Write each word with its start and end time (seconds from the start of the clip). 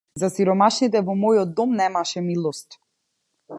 За 0.19 0.27
сиромашните 0.35 1.01
во 1.09 1.15
мојот 1.25 1.53
дом 1.61 1.77
немаше 1.83 2.25
милост. 2.31 2.81